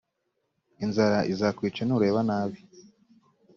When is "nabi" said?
2.27-2.59